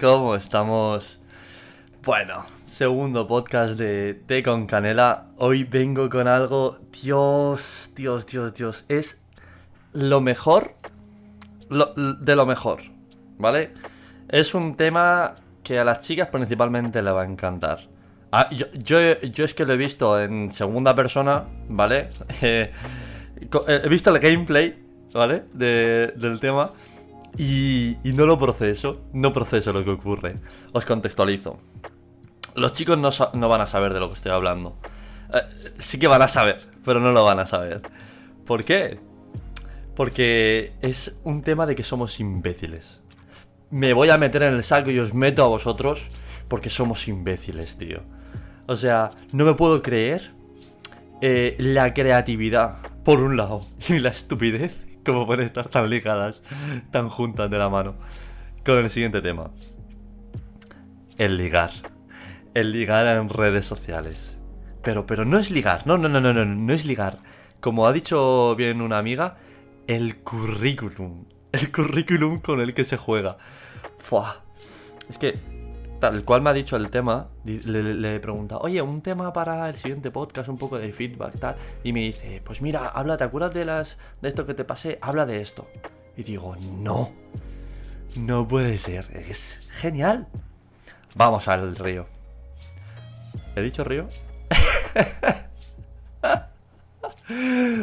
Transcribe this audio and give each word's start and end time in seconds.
¿Cómo 0.00 0.34
estamos? 0.34 1.20
Bueno, 2.04 2.44
segundo 2.64 3.26
podcast 3.26 3.78
de 3.78 4.14
Té 4.14 4.42
con 4.42 4.66
Canela. 4.66 5.28
Hoy 5.38 5.64
vengo 5.64 6.08
con 6.10 6.28
algo, 6.28 6.78
Dios, 7.02 7.92
Dios, 7.94 8.26
Dios, 8.26 8.54
Dios. 8.54 8.84
Es 8.88 9.20
lo 9.92 10.20
mejor 10.20 10.74
de 11.68 12.36
lo 12.36 12.46
mejor, 12.46 12.80
¿vale? 13.38 13.72
Es 14.28 14.54
un 14.54 14.74
tema 14.76 15.34
que 15.62 15.78
a 15.78 15.84
las 15.84 16.00
chicas 16.00 16.28
principalmente 16.28 17.02
le 17.02 17.10
va 17.10 17.22
a 17.22 17.26
encantar. 17.26 17.80
Ah, 18.32 18.48
yo, 18.50 18.66
yo, 18.74 18.98
yo 19.20 19.44
es 19.44 19.54
que 19.54 19.64
lo 19.64 19.72
he 19.72 19.76
visto 19.76 20.20
en 20.20 20.50
segunda 20.52 20.94
persona, 20.94 21.44
¿vale? 21.68 22.10
Eh, 22.42 22.70
eh, 23.68 23.80
he 23.84 23.88
visto 23.90 24.08
el 24.14 24.18
gameplay, 24.18 24.82
¿vale? 25.12 25.44
De- 25.52 26.12
del 26.16 26.40
tema. 26.40 26.72
Y, 27.36 27.96
y 28.02 28.12
no 28.12 28.26
lo 28.26 28.38
proceso, 28.38 29.02
no 29.12 29.32
proceso 29.32 29.72
lo 29.72 29.84
que 29.84 29.90
ocurre. 29.90 30.36
Os 30.72 30.84
contextualizo. 30.84 31.58
Los 32.54 32.72
chicos 32.72 32.98
no, 32.98 33.10
no 33.34 33.48
van 33.48 33.60
a 33.60 33.66
saber 33.66 33.92
de 33.92 34.00
lo 34.00 34.08
que 34.08 34.14
estoy 34.14 34.32
hablando. 34.32 34.78
Eh, 35.32 35.72
sí 35.78 35.98
que 35.98 36.06
van 36.06 36.22
a 36.22 36.28
saber, 36.28 36.62
pero 36.84 37.00
no 37.00 37.12
lo 37.12 37.24
van 37.24 37.38
a 37.38 37.46
saber. 37.46 37.82
¿Por 38.46 38.64
qué? 38.64 38.98
Porque 39.94 40.72
es 40.80 41.20
un 41.24 41.42
tema 41.42 41.66
de 41.66 41.74
que 41.74 41.82
somos 41.82 42.20
imbéciles. 42.20 43.00
Me 43.70 43.92
voy 43.92 44.10
a 44.10 44.18
meter 44.18 44.42
en 44.44 44.54
el 44.54 44.64
saco 44.64 44.90
y 44.90 44.98
os 44.98 45.12
meto 45.12 45.42
a 45.44 45.48
vosotros 45.48 46.10
porque 46.48 46.70
somos 46.70 47.08
imbéciles, 47.08 47.76
tío. 47.76 48.02
O 48.66 48.76
sea, 48.76 49.10
no 49.32 49.44
me 49.44 49.54
puedo 49.54 49.82
creer 49.82 50.32
eh, 51.20 51.56
la 51.58 51.94
creatividad, 51.94 52.76
por 53.04 53.20
un 53.20 53.36
lado, 53.36 53.66
y 53.88 53.98
la 53.98 54.10
estupidez, 54.10 54.85
como 55.06 55.26
pueden 55.26 55.46
estar 55.46 55.68
tan 55.68 55.88
ligadas, 55.88 56.42
tan 56.90 57.08
juntas 57.08 57.50
de 57.50 57.58
la 57.58 57.70
mano. 57.70 57.94
Con 58.64 58.78
el 58.78 58.90
siguiente 58.90 59.22
tema. 59.22 59.50
El 61.16 61.38
ligar. 61.38 61.70
El 62.52 62.72
ligar 62.72 63.06
en 63.06 63.28
redes 63.28 63.64
sociales. 63.64 64.36
Pero, 64.82 65.06
pero 65.06 65.24
no 65.24 65.38
es 65.38 65.50
ligar, 65.50 65.86
no, 65.86 65.96
no, 65.96 66.08
no, 66.08 66.20
no, 66.20 66.34
no, 66.34 66.44
no 66.44 66.72
es 66.72 66.84
ligar. 66.84 67.18
Como 67.60 67.86
ha 67.86 67.92
dicho 67.92 68.54
bien 68.56 68.82
una 68.82 68.98
amiga, 68.98 69.38
el 69.86 70.18
currículum. 70.18 71.24
El 71.52 71.72
currículum 71.72 72.40
con 72.40 72.60
el 72.60 72.74
que 72.74 72.84
se 72.84 72.96
juega. 72.96 73.38
Fua. 73.98 74.42
Es 75.08 75.16
que, 75.16 75.38
tal 76.10 76.24
cual 76.24 76.40
me 76.40 76.50
ha 76.50 76.52
dicho 76.52 76.76
el 76.76 76.88
tema, 76.90 77.26
le, 77.44 77.94
le- 77.94 78.20
preguntado, 78.20 78.60
oye, 78.60 78.80
un 78.80 79.02
tema 79.02 79.32
para 79.32 79.68
el 79.68 79.74
siguiente 79.74 80.10
podcast, 80.12 80.48
un 80.48 80.56
poco 80.56 80.78
de 80.78 80.92
feedback, 80.92 81.36
tal. 81.38 81.56
Y 81.82 81.92
me 81.92 82.00
dice, 82.00 82.40
pues 82.44 82.62
mira, 82.62 82.86
habla, 82.88 83.16
¿te 83.16 83.24
acuerdas 83.24 83.52
de 83.54 83.64
las 83.64 83.98
de 84.22 84.28
esto 84.28 84.46
que 84.46 84.54
te 84.54 84.64
pasé? 84.64 84.98
Habla 85.02 85.26
de 85.26 85.40
esto. 85.40 85.66
Y 86.16 86.22
digo, 86.22 86.54
no. 86.60 87.10
No 88.14 88.46
puede 88.46 88.78
ser. 88.78 89.04
Es 89.28 89.60
genial. 89.70 90.28
Vamos 91.16 91.48
al 91.48 91.74
río. 91.76 92.06
¿He 93.56 93.62
dicho 93.62 93.82
río? 93.84 94.08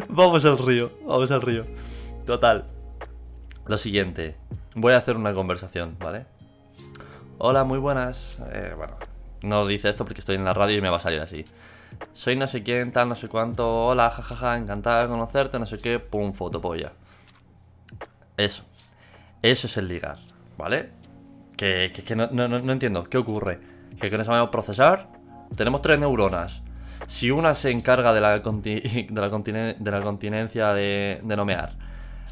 vamos 0.10 0.46
al 0.46 0.58
río. 0.58 0.92
Vamos 1.06 1.32
al 1.32 1.42
río. 1.42 1.66
Total. 2.26 2.66
Lo 3.68 3.78
siguiente. 3.78 4.36
Voy 4.76 4.94
a 4.94 4.98
hacer 4.98 5.16
una 5.18 5.34
conversación, 5.34 5.96
¿vale? 6.00 6.26
Hola, 7.38 7.64
muy 7.64 7.78
buenas. 7.80 8.38
Eh, 8.52 8.74
bueno, 8.78 8.94
no 9.42 9.66
dice 9.68 9.90
esto 9.90 10.06
porque 10.06 10.22
estoy 10.22 10.36
en 10.36 10.46
la 10.46 10.54
radio 10.54 10.78
y 10.78 10.82
me 10.82 10.90
va 10.90 10.98
a 10.98 11.02
salir 11.02 11.20
así. 11.20 11.46
Soy 12.14 12.36
no 12.36 12.48
sé 12.48 12.64
quién, 12.64 12.92
tal, 12.92 13.10
no 13.10 13.16
sé 13.16 13.28
cuánto. 13.28 13.88
Hola, 13.88 14.10
jajaja, 14.12 14.58
encantada 14.58 15.04
de 15.04 15.08
conocerte, 15.10 15.60
no 15.60 15.66
sé 15.66 15.80
qué. 15.80 16.00
Pum, 16.00 16.34
fotopolla. 16.34 16.92
Eso. 18.38 18.64
Eso 19.42 19.68
es 19.68 19.78
el 19.78 19.88
ligar, 19.88 20.18
¿vale? 20.58 20.90
Que, 21.58 21.92
que- 21.94 22.04
que 22.04 22.16
no, 22.16 22.28
no- 22.32 22.48
no- 22.48 22.72
entiendo. 22.72 23.04
¿Qué 23.04 23.18
ocurre? 23.18 23.60
Que 24.00 24.10
que 24.10 24.18
no 24.18 24.24
sabemos 24.24 24.50
procesar. 24.50 25.10
Tenemos 25.56 25.82
tres 25.82 26.00
neuronas. 26.00 26.62
Si 27.08 27.30
una 27.32 27.54
se 27.54 27.70
encarga 27.72 28.14
de 28.14 28.22
la, 28.22 28.32
de 28.32 28.38
la, 28.40 29.30
continen- 29.30 29.78
de 29.78 29.92
la 29.92 30.02
continencia 30.02 30.74
de, 30.74 31.20
de 31.22 31.36
nomear, 31.36 31.74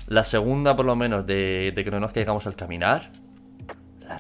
la 0.08 0.24
segunda 0.24 0.76
por 0.76 0.86
lo 0.86 0.96
menos 0.96 1.26
de, 1.26 1.74
de 1.76 1.84
que 1.84 1.92
no 1.92 2.00
nos 2.00 2.14
caigamos 2.14 2.48
al 2.48 2.56
caminar, 2.56 3.12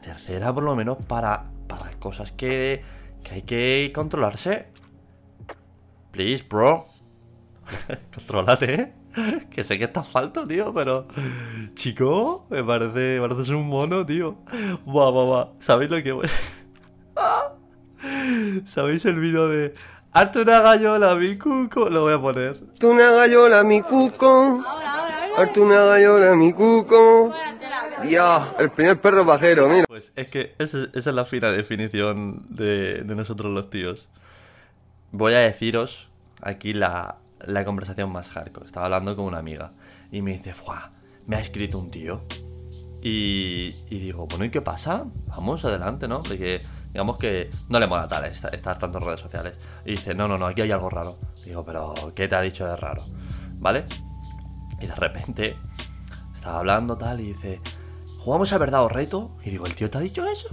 la 0.01 0.13
tercera 0.13 0.53
por 0.53 0.63
lo 0.63 0.75
menos 0.75 0.97
para, 1.07 1.44
para 1.67 1.91
cosas 2.00 2.31
que, 2.31 2.84
que 3.23 3.35
hay 3.35 3.41
que 3.44 3.91
controlarse. 3.94 4.67
Please, 6.12 6.44
bro. 6.50 6.85
Contrólate, 8.16 8.73
¿eh? 8.73 8.94
Que 9.50 9.63
sé 9.63 9.78
que 9.78 9.85
estás 9.85 10.07
falto, 10.07 10.47
tío, 10.47 10.73
pero... 10.73 11.06
Chico, 11.75 12.45
me 12.50 12.63
parece, 12.63 13.19
me 13.19 13.28
pareces 13.28 13.50
un 13.50 13.67
mono, 13.67 14.06
tío. 14.06 14.38
Buah, 14.85 15.11
buah, 15.11 15.25
buah. 15.25 15.47
¿Sabéis 15.59 15.91
lo 15.91 16.01
que... 16.01 16.11
voy- 16.13 16.29
¿Sabéis 18.66 19.06
el 19.06 19.19
vídeo 19.19 19.47
de... 19.47 19.73
Hazte 20.13 20.41
una 20.41 20.59
gallola, 20.59 21.16
mi 21.16 21.38
cuco? 21.38 21.90
Lo 21.90 22.01
voy 22.01 22.13
a 22.13 22.19
poner. 22.22 22.59
Hazte 22.73 22.88
una 22.88 23.11
gallola, 23.11 23.63
mi 23.63 23.81
cuco. 23.81 24.61
Hazte 25.38 25.59
una 25.61 25.85
gallola, 25.85 26.35
mi 26.35 26.51
cuco. 26.51 27.34
Dios, 28.03 28.44
el 28.59 28.72
primer 28.72 29.00
perro 29.00 29.25
pajero, 29.25 29.69
mira. 29.69 29.85
Pues 30.01 30.13
es 30.16 30.31
que 30.31 30.56
esa, 30.57 30.88
es 30.94 31.06
la 31.06 31.25
fina 31.25 31.51
definición 31.51 32.47
de, 32.50 33.03
nosotros 33.06 33.53
los 33.53 33.69
tíos. 33.69 34.07
Voy 35.12 35.35
a 35.35 35.39
deciros 35.41 36.09
aquí 36.41 36.73
la, 36.73 37.17
la 37.39 37.63
conversación 37.66 38.11
más 38.11 38.29
hardcore. 38.29 38.66
Estaba 38.66 38.88
hablando 38.88 39.16
con 39.16 39.25
una 39.25 39.38
amiga 39.38 39.73
y 40.11 40.23
me 40.23 40.31
dice, 40.31 40.56
¡fuah! 40.56 40.90
Me 41.28 41.35
ha 41.35 41.40
escrito 41.40 41.78
un 41.78 41.91
tío. 41.91 42.23
Y, 43.03 43.75
y 43.91 44.00
digo, 44.00 44.25
bueno, 44.25 44.44
¿y 44.45 44.50
qué 44.50 44.61
pasa? 44.61 45.06
Vamos 45.28 45.66
adelante, 45.66 46.07
¿no? 46.07 46.23
Porque 46.23 46.61
digamos 46.91 47.17
que 47.17 47.51
no 47.69 47.79
le 47.79 47.85
mola 47.85 48.07
tal 48.07 48.25
esta- 48.25 48.50
estar 48.50 48.79
tanto 48.79 48.97
en 48.97 49.06
redes 49.06 49.22
sociales. 49.22 49.53
Y 49.85 49.91
dice, 49.91 50.16
no, 50.16 50.28
no, 50.28 50.40
no, 50.40 50.47
aquí 50.47 50.61
hay 50.61 50.72
algo 50.72 50.90
raro. 50.90 51.19
Digo, 51.45 51.63
pero 51.63 51.94
¿qué 52.16 52.28
te 52.28 52.35
ha 52.35 52.41
dicho 52.41 52.66
de 52.66 52.75
raro? 52.75 53.03
¿Vale? 53.59 53.85
Y 54.79 54.88
de 54.88 54.95
repente 54.95 55.57
estaba 56.34 56.57
hablando 56.57 56.97
tal 56.97 57.19
y 57.22 57.28
dice, 57.28 57.61
¿jugamos 58.24 58.54
a 58.54 58.58
verdad 58.58 58.84
o 58.84 58.90
reto? 58.90 59.38
Y 59.44 59.50
digo, 59.52 59.66
¿el 59.66 59.76
tío 59.76 59.90
te 59.90 59.98
ha 59.98 60.02
dicho 60.02 60.26
eso? 60.28 60.48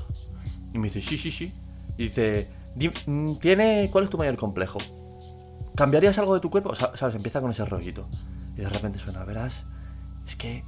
Y 0.73 0.79
me 0.79 0.89
dice, 0.89 1.01
sí, 1.01 1.17
sí, 1.19 1.31
sí. 1.31 1.53
Y 1.97 2.05
dice, 2.05 2.51
"Di- 2.75 2.91
mm, 3.06 3.37
¿tiene, 3.37 3.89
¿cuál 3.93 4.05
es 4.05 4.11
tu 4.11 4.19
mayor 4.19 4.37
complejo? 4.37 4.79
¿Cambiarías 5.75 6.19
algo 6.19 6.34
de 6.34 6.41
tu 6.41 6.51
cuerpo? 6.51 6.71
O 6.71 6.75
sea, 6.75 6.97
¿Sabes? 6.97 7.15
Empieza 7.15 7.41
con 7.41 7.51
ese 7.51 7.65
rollito. 7.65 8.09
Y 8.56 8.61
de 8.62 8.69
repente 8.69 8.99
suena, 8.99 9.25
verás, 9.25 9.65
es 10.27 10.34
que 10.37 10.65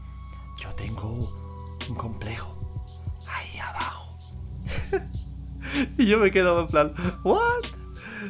yo 0.60 0.68
tengo 0.74 1.28
un 1.88 1.94
complejo 1.96 2.56
ahí 3.26 3.58
abajo. 3.58 4.16
y 5.98 6.06
yo 6.06 6.18
me 6.18 6.30
quedo 6.30 6.60
en 6.60 6.66
plan, 6.68 6.92
¿what? 7.24 7.40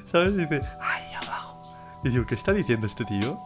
¿Sabes? 0.07 0.35
Y 0.35 0.39
dice, 0.39 0.63
ahí 0.81 1.13
abajo. 1.23 1.61
Y 2.05 2.11
digo, 2.11 2.25
¿qué 2.27 2.35
está 2.35 2.53
diciendo 2.53 2.87
este 2.87 3.05
tío? 3.05 3.39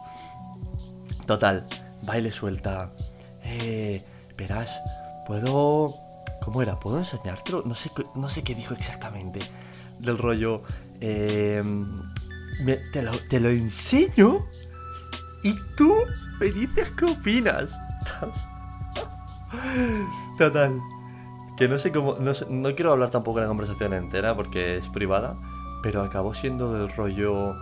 Total, 1.25 1.65
baile 2.03 2.31
suelta. 2.31 2.91
Eh, 3.43 4.03
verás, 4.37 4.79
puedo. 5.25 5.93
¿Cómo 6.41 6.61
era? 6.61 6.79
¿Puedo 6.79 6.99
enseñártelo? 6.99 7.63
No 7.65 7.75
sé, 7.75 7.89
no 8.15 8.29
sé 8.29 8.43
qué 8.43 8.55
dijo 8.55 8.73
exactamente. 8.73 9.39
Del 9.99 10.17
rollo. 10.17 10.61
eh, 11.01 11.61
me- 12.63 12.77
te, 12.93 13.01
lo, 13.01 13.11
te 13.29 13.39
lo 13.39 13.49
enseño 13.49 14.45
y 15.43 15.55
tú 15.75 15.93
me 16.39 16.47
dices 16.51 16.91
qué 16.97 17.05
opinas. 17.05 17.71
Total. 20.37 20.79
Que 21.57 21.67
no 21.69 21.79
sé 21.79 21.91
cómo. 21.91 22.17
No, 22.19 22.75
quiero 22.75 22.91
hablar 22.91 23.09
tampoco 23.09 23.39
la 23.39 23.47
conversación 23.47 23.93
entera 23.93 24.35
porque 24.35 24.77
es 24.77 24.87
privada. 24.89 25.35
Pero 25.81 26.01
acabó 26.03 26.33
siendo 26.33 26.73
del 26.73 26.89
rollo. 26.95 27.55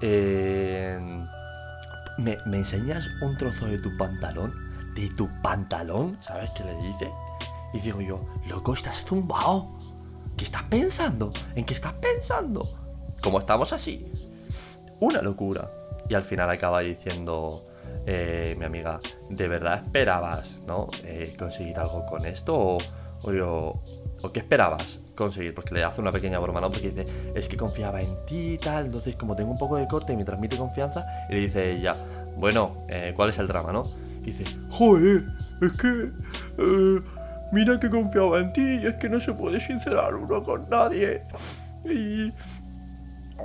eh, 0.00 0.98
¿Me, 2.18 2.38
me 2.46 2.58
enseñas 2.58 3.08
un 3.22 3.36
trozo 3.36 3.66
de 3.66 3.78
tu 3.78 3.96
pantalón? 3.96 4.52
¿De 4.98 5.08
tu 5.10 5.28
pantalón? 5.42 6.16
¿Sabes 6.20 6.50
qué 6.56 6.64
le 6.64 6.74
dice? 6.76 7.08
Y 7.72 7.78
digo 7.78 8.00
yo, 8.00 8.20
loco, 8.48 8.72
estás 8.74 9.04
tumbado. 9.04 9.68
¿Qué 10.36 10.44
estás 10.44 10.64
pensando? 10.64 11.30
¿En 11.54 11.64
qué 11.64 11.74
estás 11.74 11.92
pensando? 11.94 12.66
Como 13.22 13.38
estamos 13.38 13.72
así. 13.72 14.10
Una 14.98 15.22
locura. 15.22 15.70
Y 16.08 16.14
al 16.14 16.22
final 16.24 16.50
acaba 16.50 16.80
diciendo 16.80 17.64
eh, 18.06 18.56
mi 18.58 18.64
amiga, 18.64 18.98
¿de 19.30 19.46
verdad 19.46 19.84
esperabas, 19.84 20.48
no? 20.66 20.88
Eh, 21.04 21.32
conseguir 21.38 21.78
algo 21.78 22.04
con 22.06 22.26
esto? 22.26 22.56
¿O, 22.58 22.78
o, 23.22 23.32
yo- 23.32 23.80
¿o 24.22 24.32
qué 24.32 24.40
esperabas 24.40 24.98
conseguir? 25.14 25.54
Porque 25.54 25.74
le 25.74 25.84
hace 25.84 26.00
una 26.00 26.10
pequeña 26.10 26.40
broma, 26.40 26.60
¿no? 26.60 26.70
Porque 26.70 26.90
dice, 26.90 27.06
es 27.36 27.46
que 27.46 27.56
confiaba 27.56 28.00
en 28.00 28.16
ti 28.26 28.54
y 28.54 28.58
tal. 28.58 28.86
Entonces, 28.86 29.14
como 29.14 29.36
tengo 29.36 29.52
un 29.52 29.58
poco 29.58 29.76
de 29.76 29.86
corte, 29.86 30.16
me 30.16 30.24
transmite 30.24 30.56
confianza. 30.56 31.06
Y 31.28 31.34
le 31.34 31.40
dice 31.42 31.70
ella, 31.70 31.94
bueno, 32.36 32.78
eh, 32.88 33.12
¿cuál 33.14 33.28
es 33.28 33.38
el 33.38 33.46
drama, 33.46 33.70
no? 33.72 33.84
Dice, 34.28 34.44
joder, 34.70 35.24
es 35.60 35.72
que... 35.72 36.12
eh, 36.58 37.02
mira 37.52 37.80
que 37.80 37.88
confiaba 37.88 38.40
en 38.40 38.52
ti 38.52 38.80
y 38.82 38.86
es 38.86 38.94
que 38.94 39.08
no 39.08 39.18
se 39.20 39.32
puede 39.32 39.58
sincerar 39.58 40.14
uno 40.14 40.42
con 40.42 40.68
nadie. 40.68 41.22
Y... 41.84 42.32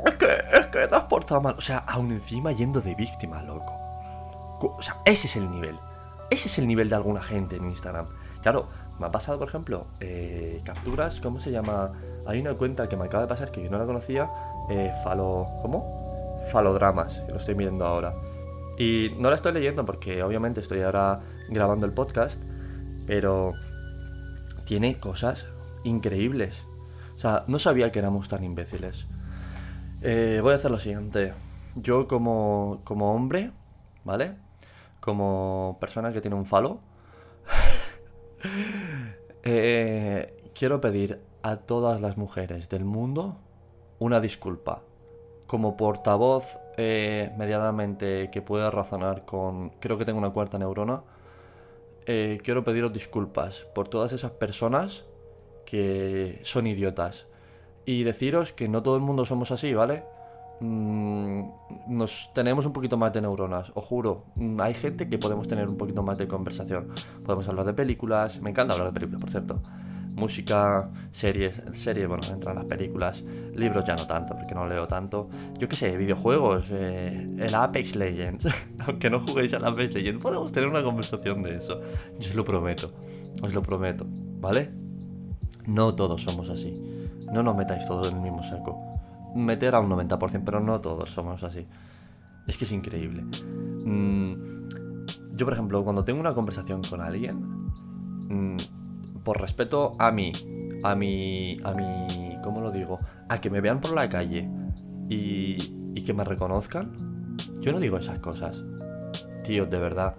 Es 0.06 0.16
que, 0.18 0.26
es 0.54 0.68
que 0.68 0.88
te 0.88 0.96
has 0.96 1.04
portado 1.06 1.40
mal. 1.40 1.56
O 1.58 1.62
sea, 1.62 1.78
aún 1.80 2.12
encima 2.12 2.52
yendo 2.52 2.82
de 2.82 2.96
víctima, 2.96 3.44
loco. 3.44 3.74
O 4.60 4.82
sea, 4.82 4.98
ese 5.06 5.28
es 5.28 5.36
el 5.36 5.50
nivel. 5.50 5.76
Ese 6.30 6.48
es 6.48 6.58
el 6.58 6.68
nivel 6.68 6.90
de 6.90 6.96
alguna 6.96 7.22
gente 7.22 7.56
en 7.58 7.66
Instagram. 7.66 8.08
Claro, 8.42 8.68
Me 9.00 9.08
ha 9.08 9.12
pasado, 9.12 9.40
por 9.40 9.48
ejemplo, 9.48 9.88
eh, 10.00 10.62
capturas, 10.64 11.20
¿cómo 11.20 11.40
se 11.40 11.52
llama? 11.52 11.92
Hay 12.28 12.40
una 12.40 12.54
cuenta 12.54 12.88
que 12.88 12.96
me 12.96 13.06
acaba 13.06 13.24
de 13.24 13.30
pasar 13.30 13.52
que 13.52 13.64
yo 13.64 13.70
no 13.70 13.78
la 13.80 13.86
conocía, 13.86 14.30
eh, 14.70 14.94
Falo... 15.04 15.48
¿Cómo? 15.62 16.04
Falodramas, 16.52 17.22
que 17.26 17.32
lo 17.32 17.38
estoy 17.38 17.56
viendo 17.56 17.86
ahora. 17.86 18.14
Y 18.78 19.12
no 19.18 19.30
la 19.30 19.36
estoy 19.36 19.54
leyendo 19.54 19.86
porque 19.86 20.24
obviamente 20.24 20.62
estoy 20.62 20.82
ahora 20.82 21.22
grabando 21.50 21.86
el 21.86 21.94
podcast, 21.94 22.42
pero 23.06 23.54
tiene 24.66 25.00
cosas 25.00 25.46
increíbles. 25.84 26.64
O 27.16 27.20
sea, 27.20 27.44
no 27.48 27.60
sabía 27.60 27.92
que 27.92 28.00
éramos 28.00 28.28
tan 28.28 28.44
imbéciles. 28.44 29.06
Eh, 30.02 30.40
voy 30.42 30.54
a 30.54 30.56
hacer 30.56 30.72
lo 30.72 30.80
siguiente. 30.80 31.34
Yo 31.76 32.08
como, 32.08 32.80
como 32.84 33.14
hombre, 33.14 33.52
¿vale? 34.04 34.36
Como 35.00 35.78
persona 35.80 36.12
que 36.12 36.22
tiene 36.22 36.36
un 36.36 36.46
falo, 36.46 36.80
eh, 39.44 40.52
quiero 40.56 40.82
pedir 40.82 41.22
a 41.44 41.58
todas 41.58 42.02
las 42.02 42.18
mujeres 42.18 42.70
del 42.70 42.86
mundo 42.86 43.38
una 44.00 44.20
disculpa. 44.20 44.82
Como 45.48 45.78
portavoz 45.78 46.58
eh, 46.78 47.32
medianamente 47.38 48.30
que 48.32 48.42
pueda 48.42 48.72
razonar 48.72 49.26
con... 49.26 49.72
Creo 49.80 49.98
que 49.98 50.06
tengo 50.06 50.20
una 50.20 50.32
cuarta 50.32 50.58
neurona. 50.60 51.04
eh, 52.06 52.40
quiero 52.44 52.64
pediros 52.64 52.92
disculpas 52.94 53.66
por 53.76 53.88
todas 53.88 54.12
esas 54.14 54.32
personas 54.32 55.06
que 55.66 56.40
son 56.44 56.68
idiotas. 56.68 57.28
Y 57.86 58.04
deciros 58.04 58.54
que 58.54 58.68
no 58.70 58.84
todo 58.84 58.96
el 58.98 59.02
mundo 59.04 59.26
somos 59.26 59.52
así, 59.52 59.74
¿vale? 59.74 60.04
Mm, 60.60 61.44
nos 61.88 62.32
tenemos 62.34 62.66
un 62.66 62.74
poquito 62.74 62.98
más 62.98 63.14
de 63.14 63.22
neuronas, 63.22 63.72
os 63.76 63.84
juro. 63.86 64.26
Mm, 64.36 64.62
Hay 64.62 64.74
gente 64.74 65.10
que 65.10 65.18
podemos 65.20 65.48
tener 65.48 65.68
un 65.68 65.78
poquito 65.78 66.04
más 66.04 66.18
de 66.18 66.28
conversación. 66.28 66.90
Podemos 67.24 67.48
hablar 67.50 67.66
de 67.66 67.74
películas, 67.74 68.40
me 68.42 68.52
encanta 68.52 68.74
hablar 68.74 68.88
de 68.90 68.94
películas, 68.94 69.22
por 69.22 69.32
cierto. 69.32 69.62
Música, 70.16 70.90
series, 71.12 71.62
series, 71.72 72.08
bueno, 72.08 72.24
entran 72.32 72.56
las 72.56 72.66
películas, 72.66 73.24
libros 73.56 73.84
ya 73.86 73.96
no 73.96 74.06
tanto, 74.06 74.36
porque 74.36 74.54
no 74.54 74.68
leo 74.68 74.86
tanto. 74.86 75.30
Yo 75.58 75.68
qué 75.68 75.76
sé, 75.76 75.98
videojuegos, 75.98 76.70
eh, 76.72 77.28
el 77.40 77.56
Apex 77.56 77.96
Legends. 77.96 78.48
Aunque 78.88 79.10
no 79.10 79.20
juguéis 79.22 79.54
al 79.54 79.66
Apex 79.66 79.94
Legends, 79.94 80.22
podemos 80.22 80.52
tener 80.52 80.70
una 80.70 80.84
conversación 80.84 81.42
de 81.44 81.58
eso. 81.58 81.82
Yo 82.20 82.30
os 82.30 82.36
lo 82.36 82.46
prometo, 82.46 82.94
os 83.42 83.54
lo 83.54 83.62
prometo, 83.62 84.06
¿vale? 84.40 84.72
No 85.66 85.96
todos 85.96 86.22
somos 86.24 86.50
así. 86.50 86.74
No 87.32 87.42
nos 87.42 87.56
metáis 87.56 87.86
todos 87.88 88.10
en 88.10 88.18
el 88.18 88.22
mismo 88.22 88.44
saco. 88.44 88.80
Meter 89.36 89.76
a 89.76 89.80
un 89.80 89.90
90%, 89.90 90.44
pero 90.46 90.60
no 90.60 90.80
todos 90.80 91.10
somos 91.10 91.44
así. 91.44 91.66
Es 92.48 92.58
que 92.58 92.66
es 92.66 92.72
increíble. 92.72 93.24
Mm, 93.86 94.34
yo, 95.36 95.46
por 95.46 95.54
ejemplo, 95.54 95.84
cuando 95.84 96.04
tengo 96.04 96.20
una 96.20 96.34
conversación 96.34 96.82
con 96.84 97.02
alguien, 97.02 97.40
mm, 98.30 98.58
por 99.24 99.42
respeto 99.42 99.92
a 100.00 100.12
mí, 100.12 100.32
a 100.84 100.96
mi, 100.96 101.58
a 101.64 101.74
mi, 101.74 102.38
¿cómo 102.44 102.62
lo 102.62 102.72
digo? 102.72 102.98
A 103.30 103.40
que 103.40 103.50
me 103.50 103.62
vean 103.62 103.80
por 103.82 103.94
la 103.94 104.10
calle 104.10 104.50
y, 105.10 105.92
y 105.96 106.04
que 106.04 106.14
me 106.14 106.24
reconozcan, 106.24 106.94
yo 107.62 107.72
no 107.72 107.80
digo 107.80 107.98
esas 107.98 108.20
cosas. 108.20 108.58
Tío, 109.44 109.66
de 109.66 109.78
verdad. 109.80 110.16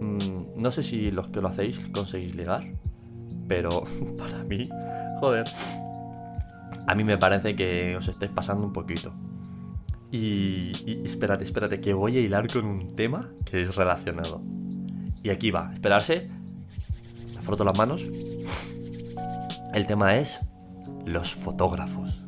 mm, 0.00 0.60
no 0.60 0.70
sé 0.70 0.82
si 0.82 1.10
los 1.10 1.28
que 1.28 1.40
lo 1.40 1.48
hacéis 1.48 1.88
conseguís 1.92 2.34
ligar, 2.36 2.64
pero 3.48 3.84
para 4.18 4.44
mí, 4.44 4.68
joder. 5.20 5.46
A 6.86 6.94
mí 6.94 7.02
me 7.02 7.16
parece 7.16 7.56
que 7.56 7.96
os 7.96 8.08
estáis 8.08 8.30
pasando 8.32 8.66
un 8.66 8.72
poquito. 8.72 9.12
Y, 10.10 11.02
espérate, 11.04 11.42
espérate, 11.42 11.80
que 11.80 11.92
voy 11.92 12.16
a 12.16 12.20
hilar 12.20 12.46
con 12.52 12.66
un 12.66 12.86
tema 12.94 13.32
que 13.44 13.62
es 13.62 13.74
relacionado. 13.74 14.42
Y 15.24 15.30
aquí 15.30 15.50
va, 15.50 15.72
esperarse. 15.72 16.30
Froto 17.40 17.64
las 17.64 17.76
manos. 17.76 18.06
El 19.74 19.86
tema 19.86 20.16
es 20.16 20.40
los 21.04 21.34
fotógrafos. 21.34 22.26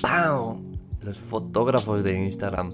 ¡Pam! 0.00 0.72
Los 1.02 1.18
fotógrafos 1.18 2.04
de 2.04 2.18
Instagram. 2.18 2.70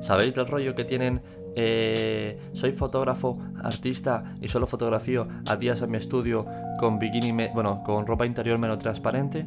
¿Sabéis 0.00 0.34
del 0.34 0.46
rollo 0.46 0.74
que 0.74 0.84
tienen? 0.84 1.22
eh, 1.60 2.38
soy 2.52 2.70
fotógrafo, 2.72 3.32
artista 3.64 4.36
y 4.40 4.46
solo 4.48 4.66
fotografío 4.68 5.26
a 5.46 5.56
días 5.56 5.82
en 5.82 5.90
mi 5.90 5.96
estudio 5.96 6.44
con 6.78 6.98
bikini, 7.00 7.32
me- 7.32 7.48
bueno, 7.52 7.82
con 7.84 8.06
ropa 8.06 8.26
interior 8.26 8.58
menos 8.58 8.78
transparente. 8.78 9.46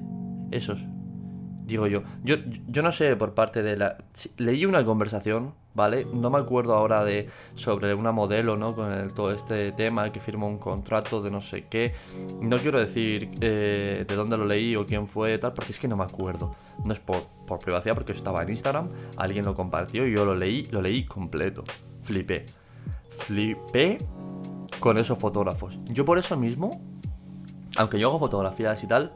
Esos. 0.50 0.84
Digo 1.66 1.88
yo. 1.88 2.04
yo. 2.24 2.36
Yo 2.68 2.82
no 2.82 2.92
sé 2.92 3.16
por 3.16 3.34
parte 3.34 3.64
de 3.64 3.78
la... 3.78 3.98
Leí 4.38 4.66
una 4.66 4.84
conversación, 4.84 5.54
¿vale? 5.74 6.06
No 6.06 6.30
me 6.30 6.38
acuerdo 6.40 6.76
ahora 6.76 7.04
de 7.04 7.30
sobre 7.56 7.94
una 7.94 8.12
modelo, 8.12 8.58
¿no? 8.58 8.74
Con 8.76 8.92
el- 8.92 9.14
todo 9.14 9.32
este 9.32 9.72
tema 9.72 10.12
que 10.12 10.20
firmó 10.20 10.48
un 10.48 10.58
contrato 10.58 11.22
de 11.22 11.32
no 11.32 11.42
sé 11.42 11.66
qué. 11.68 11.94
No 12.42 12.58
quiero 12.58 12.80
decir 12.80 13.32
eh, 13.42 14.06
de 14.08 14.16
dónde 14.16 14.38
lo 14.38 14.46
leí 14.46 14.76
o 14.76 14.86
quién 14.86 15.08
fue 15.08 15.38
tal, 15.38 15.54
porque 15.54 15.72
es 15.72 15.80
que 15.80 15.88
no 15.88 15.96
me 15.98 16.04
acuerdo. 16.04 16.56
No 16.84 16.94
es 16.94 17.00
por, 17.00 17.24
por 17.48 17.60
privacidad, 17.60 17.96
porque 17.96 18.12
estaba 18.12 18.42
en 18.44 18.50
Instagram, 18.50 18.90
alguien 19.18 19.46
lo 19.46 19.54
compartió 19.56 20.06
y 20.08 20.14
yo 20.14 20.26
lo 20.26 20.36
leí, 20.36 20.66
lo 20.72 20.82
leí 20.82 21.06
completo. 21.06 21.64
Flipé. 22.04 22.46
Flipé 23.10 23.98
con 24.80 24.98
esos 24.98 25.18
fotógrafos. 25.18 25.80
Yo 25.86 26.06
por 26.06 26.18
eso 26.18 26.36
mismo, 26.38 26.82
aunque 27.78 28.00
yo 28.00 28.10
hago 28.10 28.20
fotografías 28.20 28.84
y 28.84 28.88
tal, 28.88 29.12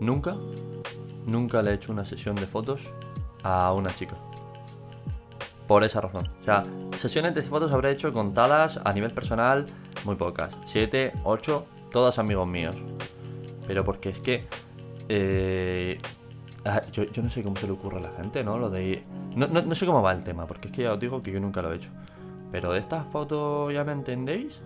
nunca, 0.00 0.36
nunca 1.26 1.62
le 1.62 1.72
he 1.72 1.74
hecho 1.74 1.92
una 1.92 2.04
sesión 2.04 2.36
de 2.36 2.46
fotos 2.46 2.88
a 3.42 3.72
una 3.72 3.94
chica. 3.94 4.16
Por 5.66 5.82
esa 5.82 6.00
razón. 6.00 6.24
O 6.40 6.44
sea, 6.44 6.62
sesiones 6.96 7.34
de 7.34 7.42
fotos 7.42 7.72
habré 7.72 7.90
hecho 7.90 8.12
contadas 8.12 8.80
a 8.84 8.92
nivel 8.92 9.10
personal, 9.10 9.66
muy 10.04 10.14
pocas. 10.14 10.56
Siete, 10.64 11.12
ocho, 11.24 11.66
todas 11.90 12.18
amigos 12.18 12.46
míos. 12.46 12.76
Pero 13.66 13.84
porque 13.84 14.10
es 14.10 14.20
que... 14.20 14.46
eh, 15.08 15.98
ah, 16.64 16.82
yo, 16.92 17.04
no 17.22 17.30
sé 17.30 17.42
cómo 17.42 17.56
se 17.56 17.66
le 17.66 17.72
ocurre 17.72 17.98
a 17.98 18.02
la 18.02 18.12
gente, 18.12 18.44
¿no? 18.44 18.58
Lo 18.58 18.70
de... 18.70 19.04
No, 19.34 19.48
no, 19.48 19.74
sé 19.74 19.86
cómo 19.86 20.02
va 20.02 20.12
el 20.12 20.22
tema, 20.22 20.46
porque 20.46 20.68
es 20.68 20.72
que 20.72 20.82
ya 20.84 20.92
os 20.92 21.00
digo 21.00 21.20
que 21.20 21.32
yo 21.32 21.40
nunca 21.40 21.62
lo 21.62 21.72
he 21.72 21.76
hecho. 21.76 21.90
Pero 22.52 22.72
de 22.72 22.78
estas 22.78 23.06
fotos 23.08 23.72
ya 23.72 23.82
me 23.82 23.92
entendéis. 23.92 24.60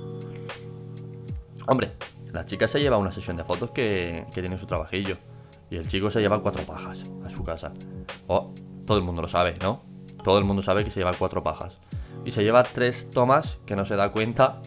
Hombre, 1.66 1.92
la 2.30 2.44
chica 2.44 2.68
se 2.68 2.78
lleva 2.78 2.98
una 2.98 3.10
sesión 3.10 3.36
de 3.36 3.44
fotos 3.44 3.70
que, 3.70 4.26
que 4.34 4.42
tiene 4.42 4.58
su 4.58 4.66
trabajillo. 4.66 5.16
Y 5.70 5.76
el 5.76 5.88
chico 5.88 6.10
se 6.10 6.20
lleva 6.20 6.42
cuatro 6.42 6.62
pajas 6.64 7.04
a 7.24 7.30
su 7.30 7.42
casa. 7.42 7.72
Todo 8.26 8.98
el 8.98 9.02
mundo 9.02 9.22
lo 9.22 9.28
sabe, 9.28 9.54
¿no? 9.62 9.89
Todo 10.22 10.38
el 10.38 10.44
mundo 10.44 10.62
sabe 10.62 10.84
que 10.84 10.90
se 10.90 11.00
lleva 11.00 11.12
cuatro 11.14 11.42
pajas. 11.42 11.78
Y 12.24 12.30
se 12.32 12.42
lleva 12.42 12.62
tres 12.62 13.10
tomas 13.10 13.58
que 13.66 13.76
no 13.76 13.84
se 13.84 13.96
da 13.96 14.12
cuenta. 14.12 14.60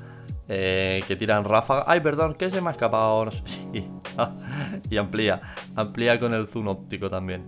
eh, 0.49 1.01
que 1.07 1.15
tiran 1.15 1.45
ráfaga. 1.45 1.85
Ay, 1.87 2.01
perdón, 2.01 2.33
que 2.35 2.51
se 2.51 2.61
me 2.61 2.69
ha 2.69 2.71
escapado. 2.71 3.29
Y 4.89 4.97
amplía. 4.97 5.41
Amplía 5.75 6.19
con 6.19 6.33
el 6.33 6.47
zoom 6.47 6.67
óptico 6.67 7.09
también. 7.09 7.45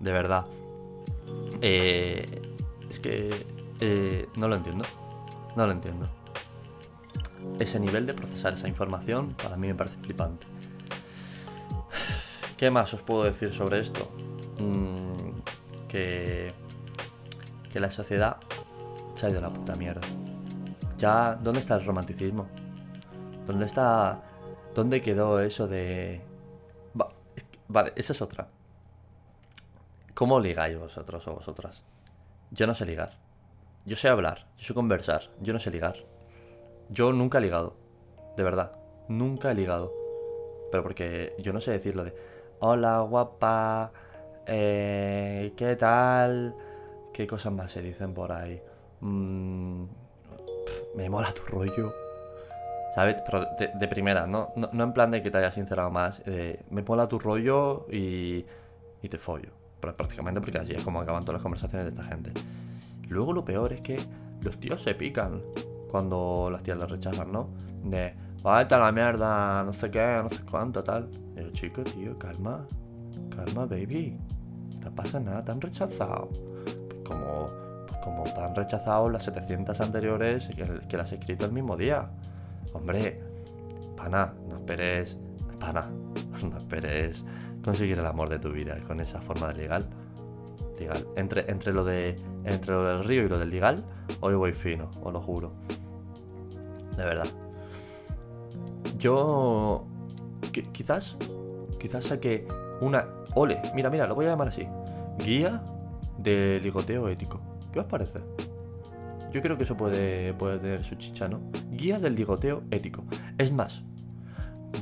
De 0.00 0.12
verdad. 0.12 0.44
Eh, 1.62 2.42
es 2.90 3.00
que 3.00 3.30
eh, 3.80 4.28
no 4.36 4.48
lo 4.48 4.56
entiendo. 4.56 4.84
No 5.56 5.66
lo 5.66 5.72
entiendo. 5.72 6.08
Ese 7.58 7.78
nivel 7.80 8.06
de 8.06 8.14
procesar 8.14 8.54
esa 8.54 8.68
información 8.68 9.34
para 9.42 9.56
mí 9.56 9.68
me 9.68 9.74
parece 9.74 9.96
flipante. 9.98 10.46
¿Qué 12.56 12.70
más 12.70 12.92
os 12.92 13.02
puedo 13.02 13.24
decir 13.24 13.52
sobre 13.54 13.80
esto? 13.80 14.10
Mm, 14.58 15.40
que, 15.88 16.52
que 17.72 17.80
la 17.80 17.90
sociedad 17.90 18.36
se 19.14 19.26
ha 19.26 19.30
ido 19.30 19.40
la 19.40 19.52
puta 19.52 19.74
mierda. 19.74 20.06
Ya, 20.98 21.34
¿dónde 21.34 21.60
está 21.60 21.76
el 21.76 21.84
romanticismo? 21.84 22.46
¿Dónde 23.46 23.66
está... 23.66 24.22
¿Dónde 24.74 25.00
quedó 25.00 25.40
eso 25.40 25.66
de... 25.66 26.20
Es 27.34 27.46
vale, 27.68 27.92
esa 27.96 28.12
es 28.12 28.22
otra. 28.22 28.48
¿Cómo 30.14 30.38
ligáis 30.38 30.78
vosotros 30.78 31.26
o 31.26 31.34
vosotras? 31.34 31.82
Yo 32.50 32.66
no 32.66 32.74
sé 32.74 32.84
ligar. 32.86 33.18
Yo 33.86 33.96
sé 33.96 34.08
hablar, 34.08 34.46
yo 34.58 34.66
sé 34.66 34.74
conversar, 34.74 35.30
yo 35.40 35.52
no 35.52 35.58
sé 35.58 35.70
ligar. 35.70 35.96
Yo 36.90 37.12
nunca 37.12 37.38
he 37.38 37.40
ligado, 37.40 37.76
de 38.36 38.42
verdad, 38.42 38.72
nunca 39.08 39.50
he 39.50 39.54
ligado. 39.54 39.92
Pero 40.70 40.82
porque 40.82 41.34
yo 41.38 41.52
no 41.52 41.60
sé 41.60 41.70
decir 41.70 41.96
lo 41.96 42.04
de, 42.04 42.14
hola 42.58 43.00
guapa, 43.00 43.92
eh, 44.46 45.52
¿qué 45.56 45.76
tal? 45.76 46.54
¿Qué 47.12 47.26
cosas 47.26 47.52
más 47.52 47.70
se 47.70 47.82
dicen 47.82 48.14
por 48.14 48.32
ahí? 48.32 48.60
Mm, 49.00 49.84
me 50.96 51.10
mola 51.10 51.32
tu 51.32 51.42
rollo. 51.42 51.92
¿Sabes? 52.94 53.16
Pero 53.24 53.46
de, 53.58 53.88
primera, 53.88 54.26
¿no? 54.26 54.50
¿no? 54.56 54.68
no 54.72 54.84
en 54.84 54.92
plan 54.92 55.10
de 55.10 55.22
que 55.22 55.30
te 55.30 55.38
hayas 55.38 55.54
sincerado 55.54 55.90
más. 55.90 56.22
eh, 56.26 56.60
me 56.70 56.82
mola 56.82 57.08
tu 57.08 57.18
rollo 57.18 57.86
y, 57.90 58.44
y 59.02 59.08
te 59.08 59.18
follo. 59.18 59.50
Pero 59.80 59.96
prácticamente 59.96 60.40
porque 60.40 60.58
así 60.58 60.72
es 60.72 60.82
como 60.82 61.00
acaban 61.00 61.22
todas 61.22 61.34
las 61.34 61.42
conversaciones 61.42 61.86
de 61.86 62.00
esta 62.00 62.02
gente. 62.02 62.32
Luego 63.08 63.32
lo 63.32 63.44
peor 63.44 63.72
es 63.72 63.80
que 63.80 63.96
los 64.42 64.58
tíos 64.58 64.82
se 64.82 64.94
pican 64.94 65.42
cuando 65.90 66.48
las 66.50 66.62
tías 66.62 66.78
las 66.78 66.90
rechazan, 66.90 67.32
¿no? 67.32 67.48
De, 67.84 68.14
vete 68.44 68.78
la 68.78 68.92
mierda, 68.92 69.62
no 69.64 69.72
sé 69.72 69.90
qué, 69.90 70.20
no 70.22 70.28
sé 70.28 70.42
cuánto, 70.48 70.82
tal. 70.82 71.08
Y 71.36 71.42
yo, 71.42 71.50
chico, 71.50 71.82
tío, 71.82 72.18
calma, 72.18 72.66
calma, 73.34 73.66
baby. 73.66 74.18
No 74.82 74.94
pasa 74.94 75.20
nada, 75.20 75.44
te 75.44 75.52
han 75.52 75.60
rechazado. 75.60 76.28
Como, 77.10 77.46
pues 77.86 78.00
como 78.02 78.22
te 78.22 78.40
han 78.40 78.54
rechazado 78.54 79.10
las 79.10 79.24
700 79.24 79.80
anteriores 79.80 80.48
que, 80.48 80.64
que 80.88 80.96
las 80.96 81.10
he 81.10 81.16
escrito 81.16 81.44
el 81.44 81.52
mismo 81.52 81.76
día. 81.76 82.08
Hombre, 82.72 83.20
pana, 83.96 84.32
no, 84.48 84.56
esperes. 84.56 85.16
Para, 85.58 85.82
no 86.50 86.56
esperes 86.56 87.24
conseguir 87.62 87.98
el 87.98 88.06
amor 88.06 88.28
de 88.28 88.38
tu 88.38 88.50
vida 88.50 88.78
con 88.86 89.00
esa 89.00 89.20
forma 89.20 89.48
de 89.48 89.54
legal. 89.54 89.86
Legal. 90.78 91.06
Entre, 91.16 91.50
entre, 91.50 91.72
lo 91.72 91.84
de, 91.84 92.16
entre 92.44 92.72
lo 92.72 92.84
del 92.84 93.04
río 93.04 93.24
y 93.24 93.28
lo 93.28 93.38
del 93.38 93.50
legal, 93.50 93.84
hoy 94.20 94.34
voy 94.34 94.52
fino, 94.52 94.88
os 95.02 95.12
lo 95.12 95.20
juro. 95.20 95.52
De 96.96 97.04
verdad. 97.04 97.26
Yo. 98.96 99.86
quizás. 100.72 101.16
Quizás 101.78 102.04
saque 102.04 102.46
una. 102.80 103.06
Ole, 103.34 103.60
mira, 103.74 103.90
mira, 103.90 104.06
lo 104.06 104.14
voy 104.14 104.26
a 104.26 104.30
llamar 104.30 104.48
así. 104.48 104.66
Guía 105.18 105.62
de 106.22 106.60
ligoteo 106.60 107.08
ético. 107.08 107.40
¿Qué 107.72 107.80
os 107.80 107.86
parece? 107.86 108.20
Yo 109.32 109.40
creo 109.40 109.56
que 109.56 109.64
eso 109.64 109.76
puede, 109.76 110.34
puede 110.34 110.58
tener 110.58 110.84
su 110.84 110.96
chicha, 110.96 111.28
¿no? 111.28 111.40
Guía 111.70 111.98
del 111.98 112.16
ligoteo 112.16 112.64
ético. 112.70 113.04
Es 113.38 113.52
más, 113.52 113.84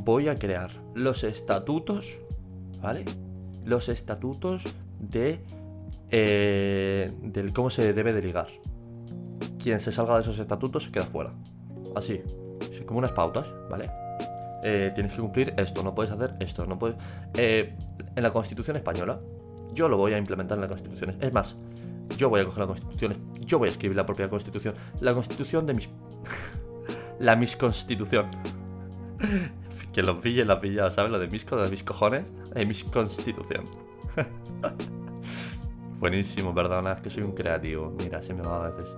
voy 0.04 0.28
a 0.28 0.34
crear 0.34 0.70
los 0.94 1.22
estatutos, 1.24 2.18
¿vale? 2.80 3.04
Los 3.64 3.88
estatutos 3.88 4.64
de 4.98 5.44
eh, 6.10 7.10
del 7.22 7.52
cómo 7.52 7.70
se 7.70 7.92
debe 7.92 8.12
de 8.12 8.22
ligar. 8.22 8.48
Quien 9.62 9.80
se 9.80 9.92
salga 9.92 10.14
de 10.14 10.22
esos 10.22 10.38
estatutos 10.38 10.84
se 10.84 10.92
queda 10.92 11.04
fuera. 11.04 11.32
Así, 11.94 12.22
como 12.86 12.98
unas 12.98 13.12
pautas, 13.12 13.54
¿vale? 13.68 13.90
Eh, 14.64 14.90
tienes 14.94 15.12
que 15.12 15.20
cumplir 15.20 15.54
esto, 15.56 15.82
no 15.82 15.94
puedes 15.94 16.10
hacer 16.10 16.34
esto, 16.40 16.66
no 16.66 16.78
puedes... 16.78 16.96
Eh, 17.36 17.76
en 18.16 18.22
la 18.22 18.30
Constitución 18.30 18.76
española, 18.76 19.20
yo 19.74 19.88
lo 19.88 19.96
voy 19.96 20.12
a 20.12 20.18
implementar 20.18 20.56
en 20.56 20.62
la 20.62 20.68
Constitución. 20.68 21.16
Es 21.20 21.32
más, 21.32 21.56
yo 22.16 22.28
voy 22.28 22.40
a 22.40 22.44
coger 22.44 22.60
la 22.60 22.66
Constitución, 22.66 23.16
yo 23.40 23.58
voy 23.58 23.68
a 23.68 23.72
escribir 23.72 23.96
la 23.96 24.06
propia 24.06 24.28
Constitución. 24.28 24.74
La 25.00 25.14
Constitución 25.14 25.66
de 25.66 25.74
mis... 25.74 25.88
la 27.18 27.36
mis 27.36 27.56
Constitución. 27.56 28.26
que 29.92 30.02
lo 30.02 30.20
pille, 30.20 30.44
la 30.44 30.60
pilla, 30.60 30.90
¿sabes? 30.90 31.10
Lo 31.10 31.18
de 31.18 31.28
mis, 31.28 31.46
de 31.46 31.70
mis 31.70 31.82
cojones. 31.82 32.24
De 32.54 32.64
mis 32.64 32.84
Constitución. 32.84 33.64
Buenísimo, 35.98 36.54
perdona, 36.54 36.92
es 36.92 37.00
que 37.00 37.10
soy 37.10 37.24
un 37.24 37.32
creativo. 37.32 37.94
Mira, 37.98 38.22
se 38.22 38.32
me 38.32 38.42
va 38.42 38.66
a 38.66 38.70
veces. 38.70 38.88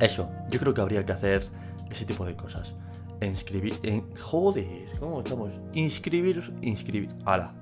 Eso, 0.00 0.30
yo 0.50 0.58
creo 0.58 0.72
que 0.74 0.80
habría 0.80 1.04
que 1.04 1.12
hacer 1.12 1.46
ese 1.90 2.04
tipo 2.04 2.24
de 2.24 2.34
cosas. 2.34 2.74
Inscribir. 3.20 3.74
En, 3.82 4.14
joder, 4.14 4.86
¿cómo 4.98 5.20
estamos? 5.20 5.52
Inscribir. 5.74 6.42
Inscribir. 6.62 7.10
¡Hala! 7.24 7.54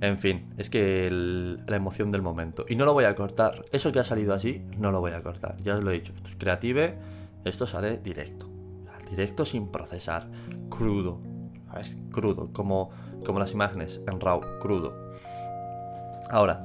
En 0.00 0.18
fin, 0.18 0.54
es 0.56 0.70
que 0.70 1.08
la 1.10 1.76
emoción 1.76 2.12
del 2.12 2.22
momento. 2.22 2.64
Y 2.68 2.76
no 2.76 2.84
lo 2.84 2.92
voy 2.92 3.04
a 3.04 3.14
cortar. 3.16 3.64
Eso 3.72 3.90
que 3.90 3.98
ha 3.98 4.04
salido 4.04 4.32
así, 4.32 4.64
no 4.76 4.92
lo 4.92 5.00
voy 5.00 5.12
a 5.12 5.22
cortar. 5.22 5.56
Ya 5.58 5.76
os 5.76 5.82
lo 5.82 5.90
he 5.90 5.94
dicho. 5.94 6.12
Esto 6.14 6.28
es 6.28 6.36
creative. 6.36 6.98
Esto 7.44 7.66
sale 7.66 7.98
directo. 7.98 8.48
Directo 9.10 9.44
sin 9.44 9.68
procesar. 9.68 10.28
Crudo. 10.68 11.20
Es 11.78 11.96
crudo. 12.12 12.52
Como, 12.52 12.90
como 13.24 13.40
las 13.40 13.52
imágenes 13.52 14.00
en 14.06 14.20
RAW. 14.20 14.40
Crudo. 14.60 14.94
Ahora, 16.30 16.64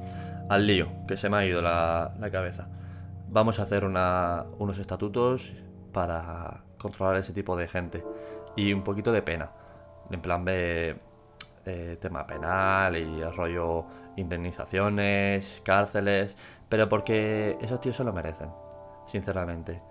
al 0.49 0.67
lío. 0.67 0.89
Que 1.07 1.17
se 1.17 1.27
me 1.27 1.37
ha 1.37 1.45
ido 1.45 1.61
la, 1.61 2.13
cabeza. 2.31 2.67
Vamos 3.29 3.59
a 3.59 3.63
hacer 3.63 3.83
unos 3.83 4.77
estatutos 4.77 5.55
para 5.91 6.65
controlar 6.77 7.15
ese 7.15 7.33
tipo 7.33 7.57
de 7.57 7.67
gente. 7.67 8.03
Y 8.55 8.73
un 8.73 8.83
poquito 8.83 9.11
de 9.11 9.23
pena. 9.23 9.49
En 10.11 10.21
plan 10.21 10.45
de 10.45 10.97
eh, 11.65 11.97
tema 11.99 12.25
penal 12.27 12.95
y 12.97 13.23
rollo 13.23 13.85
indemnizaciones, 14.17 15.61
cárceles, 15.63 16.35
pero 16.69 16.89
porque 16.89 17.57
esos 17.61 17.79
tíos 17.79 17.95
se 17.95 18.03
lo 18.03 18.13
merecen, 18.13 18.49
sinceramente. 19.07 19.81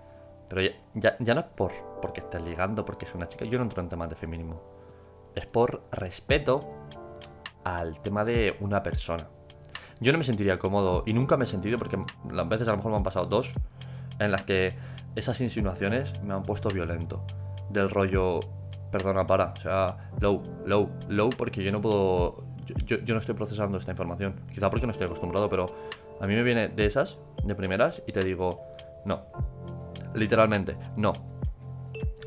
Pero 0.49 0.61
ya, 0.93 1.15
ya, 1.19 1.33
no 1.33 1.41
es 1.41 1.47
por 1.47 1.71
porque 2.01 2.21
estés 2.21 2.43
ligando, 2.43 2.83
porque 2.85 3.05
es 3.05 3.15
una 3.15 3.27
chica, 3.27 3.45
yo 3.45 3.57
no 3.57 3.63
entro 3.63 3.81
en 3.81 3.89
temas 3.89 4.09
de 4.09 4.15
feminismo. 4.15 4.61
Es 5.35 5.45
por 5.45 5.83
respeto 5.91 6.69
al 7.63 7.99
tema 8.01 8.23
de 8.23 8.55
una 8.59 8.83
persona. 8.83 9.27
Yo 9.99 10.11
no 10.11 10.17
me 10.17 10.23
sentiría 10.23 10.59
cómodo 10.59 11.03
y 11.05 11.13
nunca 11.13 11.37
me 11.37 11.45
he 11.45 11.47
sentido 11.47 11.77
porque 11.77 11.97
las 12.29 12.47
veces 12.49 12.67
a 12.67 12.71
lo 12.71 12.77
mejor 12.77 12.91
me 12.91 12.97
han 12.97 13.03
pasado 13.03 13.25
dos 13.25 13.53
en 14.19 14.31
las 14.31 14.43
que 14.43 14.75
esas 15.15 15.39
insinuaciones 15.41 16.21
me 16.23 16.33
han 16.33 16.43
puesto 16.43 16.69
violento. 16.69 17.25
Del 17.69 17.89
rollo, 17.89 18.41
perdona, 18.93 19.25
para. 19.25 19.53
O 19.57 19.61
sea, 19.61 19.97
low, 20.21 20.43
low, 20.65 20.89
low, 21.09 21.29
porque 21.31 21.63
yo 21.63 21.71
no 21.71 21.81
puedo. 21.81 22.45
Yo, 22.85 22.97
no 23.05 23.17
estoy 23.17 23.35
procesando 23.35 23.77
esta 23.77 23.91
información. 23.91 24.35
Quizá 24.53 24.69
porque 24.69 24.85
no 24.85 24.91
estoy 24.91 25.07
acostumbrado, 25.07 25.49
pero 25.49 25.65
a 26.21 26.27
mí 26.27 26.35
me 26.35 26.43
viene 26.43 26.69
de 26.69 26.85
esas, 26.85 27.17
de 27.43 27.55
primeras, 27.55 28.03
y 28.07 28.11
te 28.11 28.23
digo, 28.23 28.61
no. 29.03 29.23
Literalmente, 30.13 30.77
no. 30.95 31.11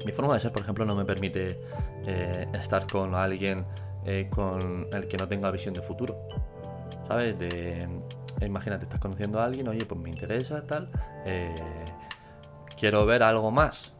Mi 0.04 0.12
forma 0.12 0.34
de 0.34 0.40
ser, 0.40 0.52
por 0.52 0.62
ejemplo, 0.62 0.84
no 0.84 0.94
me 0.94 1.04
permite 1.04 1.58
eh, 2.04 2.48
estar 2.52 2.86
con 2.86 3.14
alguien 3.14 3.64
eh, 4.04 4.28
con 4.28 4.88
el 4.92 5.08
que 5.08 5.16
no 5.16 5.26
tenga 5.26 5.50
visión 5.50 5.72
de 5.72 5.80
futuro. 5.80 6.18
¿Sabes? 7.08 7.38
De, 7.38 7.88
imagínate, 8.44 8.84
estás 8.84 9.00
conociendo 9.00 9.40
a 9.40 9.44
alguien, 9.44 9.68
oye, 9.68 9.86
pues 9.86 10.00
me 10.00 10.10
interesa, 10.10 10.66
tal. 10.66 10.90
Eh, 11.24 11.54
quiero 12.76 13.06
ver 13.06 13.22
algo 13.22 13.50
más 13.50 13.95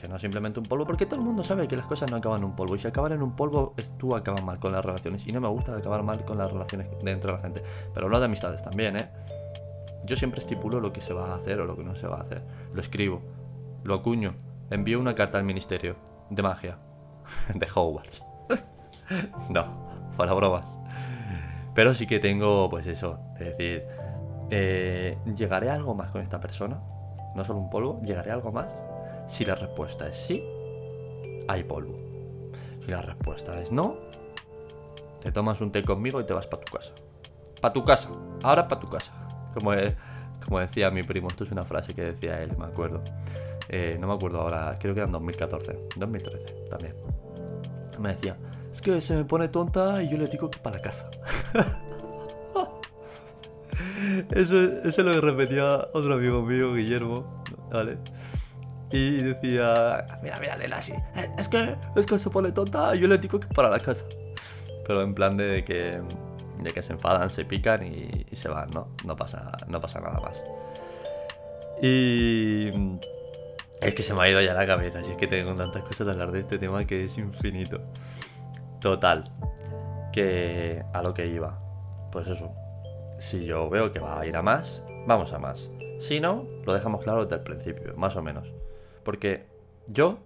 que 0.00 0.08
no 0.08 0.18
simplemente 0.18 0.58
un 0.58 0.66
polvo, 0.66 0.86
porque 0.86 1.06
todo 1.06 1.20
el 1.20 1.26
mundo 1.26 1.42
sabe 1.42 1.68
que 1.68 1.76
las 1.76 1.86
cosas 1.86 2.10
no 2.10 2.16
acaban 2.16 2.40
en 2.40 2.44
un 2.44 2.56
polvo. 2.56 2.74
Y 2.74 2.78
si 2.78 2.88
acaban 2.88 3.12
en 3.12 3.22
un 3.22 3.36
polvo, 3.36 3.74
tú 3.98 4.16
acabas 4.16 4.42
mal 4.42 4.58
con 4.58 4.72
las 4.72 4.84
relaciones. 4.84 5.26
Y 5.26 5.32
no 5.32 5.40
me 5.40 5.48
gusta 5.48 5.76
acabar 5.76 6.02
mal 6.02 6.24
con 6.24 6.38
las 6.38 6.50
relaciones 6.50 6.88
dentro 7.02 7.30
de 7.30 7.36
la 7.36 7.42
gente. 7.42 7.62
Pero 7.92 8.06
hablo 8.06 8.18
de 8.18 8.24
amistades 8.24 8.62
también, 8.62 8.96
¿eh? 8.96 9.08
Yo 10.04 10.16
siempre 10.16 10.40
estipulo 10.40 10.80
lo 10.80 10.92
que 10.92 11.02
se 11.02 11.12
va 11.12 11.32
a 11.32 11.36
hacer 11.36 11.60
o 11.60 11.66
lo 11.66 11.76
que 11.76 11.84
no 11.84 11.94
se 11.94 12.06
va 12.06 12.16
a 12.16 12.22
hacer. 12.22 12.42
Lo 12.72 12.80
escribo, 12.80 13.20
lo 13.84 13.94
acuño, 13.94 14.34
envío 14.70 14.98
una 14.98 15.14
carta 15.14 15.38
al 15.38 15.44
ministerio 15.44 15.96
de 16.30 16.42
magia 16.42 16.78
de 17.54 17.68
Hogwarts. 17.72 18.22
no, 19.50 20.10
fuera 20.16 20.32
bromas. 20.32 20.66
Pero 21.74 21.94
sí 21.94 22.06
que 22.06 22.18
tengo, 22.18 22.68
pues 22.70 22.86
eso, 22.86 23.20
es 23.38 23.56
decir, 23.56 23.84
eh, 24.50 25.18
¿llegaré 25.36 25.70
a 25.70 25.74
algo 25.74 25.94
más 25.94 26.10
con 26.10 26.22
esta 26.22 26.40
persona? 26.40 26.80
No 27.36 27.44
solo 27.44 27.60
un 27.60 27.70
polvo, 27.70 28.00
¿llegaré 28.02 28.30
a 28.30 28.34
algo 28.34 28.50
más? 28.50 28.72
Si 29.30 29.44
la 29.44 29.54
respuesta 29.54 30.08
es 30.08 30.16
sí, 30.16 30.44
hay 31.46 31.62
polvo. 31.62 31.96
Si 32.84 32.90
la 32.90 33.00
respuesta 33.00 33.60
es 33.60 33.70
no, 33.70 33.96
te 35.22 35.30
tomas 35.30 35.60
un 35.60 35.70
té 35.70 35.84
conmigo 35.84 36.20
y 36.20 36.24
te 36.26 36.32
vas 36.32 36.48
para 36.48 36.64
tu 36.64 36.72
casa. 36.76 36.92
Para 37.60 37.72
tu 37.72 37.84
casa, 37.84 38.10
ahora 38.42 38.66
para 38.66 38.80
tu 38.80 38.88
casa. 38.88 39.12
Como, 39.54 39.70
como 40.44 40.58
decía 40.58 40.90
mi 40.90 41.04
primo, 41.04 41.28
esto 41.28 41.44
es 41.44 41.52
una 41.52 41.64
frase 41.64 41.94
que 41.94 42.02
decía 42.02 42.42
él, 42.42 42.56
me 42.58 42.66
acuerdo. 42.66 43.02
Eh, 43.68 43.96
no 44.00 44.08
me 44.08 44.14
acuerdo 44.14 44.40
ahora, 44.40 44.76
creo 44.80 44.94
que 44.94 45.00
era 45.00 45.06
en 45.06 45.12
2014, 45.12 45.78
2013 45.96 46.46
también. 46.68 46.96
Me 48.00 48.08
decía, 48.10 48.36
es 48.72 48.80
que 48.80 49.00
se 49.00 49.14
me 49.14 49.24
pone 49.24 49.48
tonta 49.48 50.02
y 50.02 50.08
yo 50.08 50.18
le 50.18 50.26
digo 50.26 50.50
que 50.50 50.58
para 50.58 50.82
casa. 50.82 51.08
eso, 54.32 54.56
eso 54.56 54.88
es 54.88 54.98
lo 54.98 55.12
que 55.12 55.20
repetía 55.20 55.88
otro 55.92 56.14
amigo 56.14 56.42
mío, 56.42 56.74
Guillermo, 56.74 57.44
¿vale? 57.70 57.98
Y 58.92 59.22
decía, 59.22 60.04
mira, 60.22 60.38
mira, 60.40 60.56
Lela 60.56 60.78
así. 60.78 60.92
Eh, 61.14 61.30
es 61.38 61.48
que, 61.48 61.76
es 61.94 62.06
que 62.06 62.18
se 62.18 62.30
pone 62.30 62.50
tonta. 62.50 62.94
Yo 62.94 63.06
le 63.06 63.18
digo 63.18 63.38
que 63.38 63.46
para 63.48 63.68
la 63.68 63.78
casa. 63.78 64.04
Pero 64.86 65.02
en 65.02 65.14
plan 65.14 65.36
de 65.36 65.64
que, 65.64 66.00
de 66.62 66.72
que 66.72 66.82
se 66.82 66.94
enfadan, 66.94 67.30
se 67.30 67.44
pican 67.44 67.86
y, 67.86 68.26
se 68.34 68.48
van, 68.48 68.68
¿no? 68.70 68.88
No 69.04 69.14
pasa, 69.14 69.52
no 69.68 69.80
pasa 69.80 70.00
nada 70.00 70.18
más. 70.18 70.42
Y 71.80 72.68
es 73.80 73.94
que 73.94 74.02
se 74.02 74.12
me 74.12 74.22
ha 74.22 74.28
ido 74.28 74.40
ya 74.40 74.54
la 74.54 74.66
cabeza. 74.66 74.98
Así 74.98 75.12
es 75.12 75.16
que 75.16 75.28
tengo 75.28 75.54
tantas 75.54 75.84
cosas 75.84 76.06
de 76.06 76.12
hablar 76.12 76.32
de 76.32 76.40
este 76.40 76.58
tema 76.58 76.84
que 76.84 77.04
es 77.04 77.16
infinito. 77.16 77.80
Total. 78.80 79.24
Que 80.12 80.82
a 80.92 81.02
lo 81.02 81.14
que 81.14 81.26
iba. 81.26 81.58
Pues 82.10 82.26
eso. 82.26 82.52
Si 83.20 83.44
yo 83.44 83.70
veo 83.70 83.92
que 83.92 84.00
va 84.00 84.20
a 84.20 84.26
ir 84.26 84.34
a 84.34 84.42
más, 84.42 84.82
vamos 85.06 85.32
a 85.32 85.38
más. 85.38 85.70
Si 86.00 86.18
no, 86.18 86.46
lo 86.64 86.72
dejamos 86.72 87.02
claro 87.02 87.24
desde 87.24 87.36
el 87.36 87.42
principio, 87.42 87.94
más 87.96 88.16
o 88.16 88.22
menos. 88.22 88.50
Porque 89.10 89.44
yo 89.88 90.20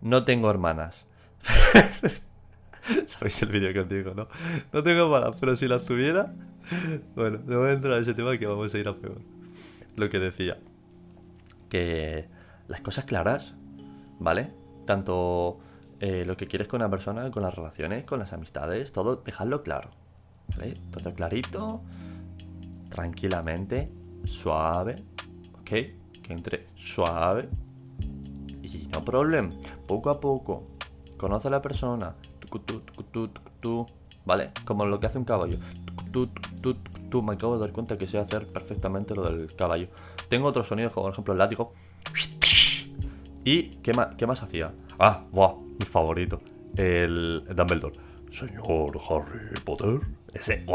no 0.00 0.24
tengo 0.24 0.50
hermanas. 0.50 1.04
¿Sabéis 3.06 3.40
el 3.42 3.48
vídeo 3.50 3.72
que 3.72 3.78
os 3.78 3.88
digo, 3.88 4.12
no? 4.12 4.26
No 4.72 4.82
tengo 4.82 5.04
hermanas, 5.04 5.36
pero 5.38 5.54
si 5.54 5.68
las 5.68 5.84
tuviera... 5.84 6.34
Bueno, 7.14 7.38
no 7.46 7.60
voy 7.60 7.68
a 7.68 7.72
entrar 7.74 7.92
en 7.92 8.02
ese 8.02 8.14
tema 8.14 8.36
que 8.36 8.44
vamos 8.44 8.74
a 8.74 8.78
ir 8.78 8.88
a 8.88 8.94
peor. 8.96 9.20
Lo 9.94 10.10
que 10.10 10.18
decía. 10.18 10.58
Que 11.68 12.26
las 12.66 12.80
cosas 12.80 13.04
claras, 13.04 13.54
¿vale? 14.18 14.50
Tanto 14.84 15.60
eh, 16.00 16.24
lo 16.26 16.36
que 16.36 16.48
quieres 16.48 16.66
con 16.66 16.80
una 16.80 16.90
persona, 16.90 17.30
con 17.30 17.44
las 17.44 17.54
relaciones, 17.54 18.02
con 18.02 18.18
las 18.18 18.32
amistades, 18.32 18.90
todo, 18.90 19.14
dejadlo 19.14 19.62
claro. 19.62 19.90
¿Vale? 20.56 20.74
Todo 20.90 21.14
clarito, 21.14 21.82
tranquilamente, 22.88 23.92
suave, 24.24 25.04
¿ok? 25.60 25.70
Que 26.20 26.32
entre 26.32 26.66
suave, 26.74 27.48
no 28.90 29.04
problem, 29.04 29.52
poco 29.86 30.10
a 30.10 30.20
poco, 30.20 30.64
conoce 31.16 31.48
a 31.48 31.50
la 31.50 31.62
persona, 31.62 32.14
¿vale? 34.24 34.50
Como 34.64 34.86
lo 34.86 35.00
que 35.00 35.06
hace 35.06 35.18
un 35.18 35.24
caballo. 35.24 35.58
Me 37.10 37.32
acabo 37.32 37.54
de 37.54 37.60
dar 37.60 37.72
cuenta 37.72 37.96
que 37.96 38.06
sé 38.06 38.18
hacer 38.18 38.46
perfectamente 38.46 39.14
lo 39.14 39.22
del 39.24 39.54
caballo. 39.54 39.88
Tengo 40.28 40.48
otros 40.48 40.66
sonidos, 40.66 40.92
como 40.92 41.06
por 41.06 41.12
ejemplo 41.12 41.32
el 41.32 41.38
látigo. 41.38 41.72
¿Y 43.44 43.62
qué 43.82 43.94
más, 43.94 44.14
qué 44.16 44.26
más 44.26 44.42
hacía? 44.42 44.72
Ah, 44.98 45.24
buah, 45.32 45.54
mi 45.78 45.86
favorito. 45.86 46.40
El 46.76 47.44
Dumbledore. 47.54 47.96
Señor 48.30 49.00
Harry 49.08 49.58
Potter. 49.64 50.00
Ese. 50.34 50.66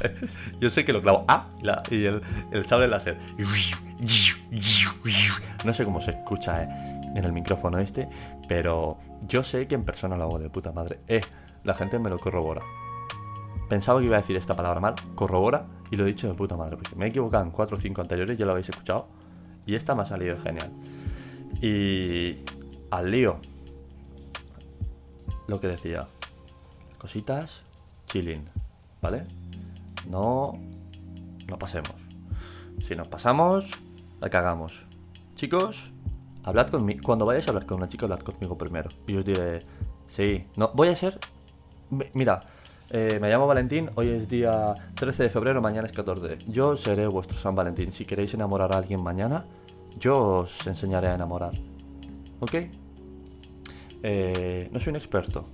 Yo 0.60 0.68
sé 0.68 0.84
que 0.84 0.92
lo 0.92 1.00
clavo. 1.00 1.24
Ah, 1.28 1.48
y 1.90 2.04
el, 2.04 2.20
el 2.50 2.66
sable 2.66 2.88
láser. 2.88 3.18
No 5.64 5.72
sé 5.72 5.84
cómo 5.84 6.00
se 6.00 6.10
escucha 6.10 6.64
eh, 6.64 6.91
en 7.14 7.24
el 7.24 7.32
micrófono 7.32 7.78
este, 7.78 8.08
pero 8.48 8.98
yo 9.26 9.42
sé 9.42 9.66
que 9.66 9.74
en 9.74 9.84
persona 9.84 10.16
lo 10.16 10.24
hago 10.24 10.38
de 10.38 10.50
puta 10.50 10.72
madre. 10.72 11.00
Eh, 11.08 11.22
la 11.64 11.74
gente 11.74 11.98
me 11.98 12.10
lo 12.10 12.18
corrobora. 12.18 12.62
Pensaba 13.68 14.00
que 14.00 14.06
iba 14.06 14.16
a 14.16 14.20
decir 14.20 14.36
esta 14.36 14.54
palabra 14.54 14.80
mal, 14.80 14.94
corrobora, 15.14 15.66
y 15.90 15.96
lo 15.96 16.04
he 16.04 16.08
dicho 16.08 16.28
de 16.28 16.34
puta 16.34 16.56
madre, 16.56 16.76
porque 16.76 16.96
me 16.96 17.06
he 17.06 17.08
equivocado 17.08 17.44
en 17.44 17.50
4 17.50 17.76
o 17.76 17.80
5 17.80 18.00
anteriores, 18.00 18.36
ya 18.36 18.44
lo 18.44 18.52
habéis 18.52 18.68
escuchado, 18.68 19.08
y 19.66 19.74
esta 19.74 19.94
me 19.94 20.02
ha 20.02 20.04
salido 20.04 20.38
genial. 20.40 20.70
Y 21.60 22.44
al 22.90 23.10
lío, 23.10 23.38
lo 25.46 25.60
que 25.60 25.68
decía, 25.68 26.08
cositas, 26.98 27.62
chilling, 28.06 28.44
¿vale? 29.00 29.24
No, 30.08 30.58
no 31.48 31.58
pasemos. 31.58 31.94
Si 32.82 32.96
nos 32.96 33.08
pasamos, 33.08 33.72
la 34.20 34.28
cagamos. 34.30 34.86
Chicos, 35.34 35.92
hablad 36.44 36.68
conmigo. 36.68 37.00
Cuando 37.04 37.26
vayáis 37.26 37.46
a 37.48 37.50
hablar 37.50 37.66
con 37.66 37.78
una 37.78 37.88
chica, 37.88 38.06
hablad 38.06 38.20
conmigo 38.20 38.56
primero. 38.58 38.90
Y 39.06 39.16
os 39.16 39.24
diré, 39.24 39.60
sí, 40.08 40.46
no, 40.56 40.70
voy 40.74 40.88
a 40.88 40.96
ser... 40.96 41.18
mi- 41.90 42.06
Mira, 42.14 42.40
eh, 42.90 43.18
me 43.20 43.28
llamo 43.30 43.46
Valentín, 43.46 43.90
hoy 43.94 44.08
es 44.10 44.28
día 44.28 44.74
13 44.96 45.24
de 45.24 45.28
febrero, 45.30 45.60
mañana 45.62 45.86
es 45.86 45.92
14. 45.92 46.38
Yo 46.48 46.76
seré 46.76 47.06
vuestro 47.06 47.36
San 47.38 47.54
Valentín. 47.54 47.92
Si 47.92 48.04
queréis 48.04 48.34
enamorar 48.34 48.72
a 48.72 48.76
alguien 48.78 49.02
mañana, 49.02 49.44
yo 49.98 50.18
os 50.40 50.66
enseñaré 50.66 51.08
a 51.08 51.14
enamorar. 51.14 51.52
¿Ok? 52.40 52.54
Eh, 54.02 54.68
no 54.72 54.80
soy 54.80 54.90
un 54.90 54.96
experto, 54.96 55.46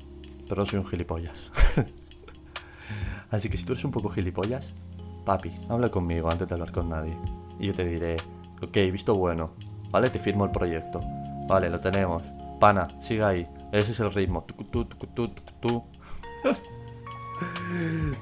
pero 0.49 0.62
no 0.62 0.66
soy 0.66 0.78
un 0.78 0.87
gilipollas. 0.87 1.50
Así 3.30 3.49
que 3.50 3.57
si 3.59 3.64
tú 3.64 3.73
eres 3.75 3.85
un 3.85 3.90
poco 3.90 4.09
gilipollas, 4.09 4.73
papi, 5.26 5.52
habla 5.68 5.90
conmigo 5.90 6.30
antes 6.30 6.49
de 6.49 6.54
hablar 6.54 6.73
con 6.73 6.88
nadie. 6.88 7.14
Y 7.61 7.66
yo 7.66 7.75
te 7.75 7.85
diré, 7.85 8.16
ok, 8.62 8.75
visto 8.90 9.14
bueno, 9.14 9.50
¿vale? 9.90 10.11
Te 10.11 10.18
firmo 10.18 10.45
el 10.45 10.50
proyecto. 10.50 11.00
Vale, 11.49 11.71
lo 11.71 11.80
tenemos. 11.80 12.23
Pana, 12.61 12.88
sigue 13.00 13.23
ahí. 13.23 13.49
Ese 13.73 13.92
es 13.92 14.00
el 14.00 14.12
ritmo. 14.12 14.45